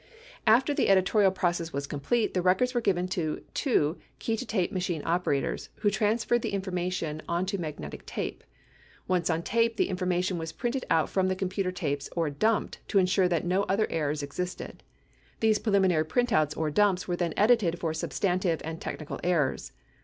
[0.47, 4.71] After the editorial process was complete, the records were given to two key to tape
[4.71, 8.43] machine operators who transferred the information onto magnetic tape.
[9.07, 12.97] Once on tape, the information was printed out from the computer tapes or "dumped" to
[12.97, 14.81] insure that no other errors existed.
[15.39, 19.71] These preliminary printouts or "dumps" were then edited for substantive and technical errors.